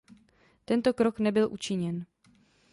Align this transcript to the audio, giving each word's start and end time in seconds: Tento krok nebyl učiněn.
Tento 0.65 0.93
krok 0.93 1.19
nebyl 1.19 1.49
učiněn. 1.51 2.05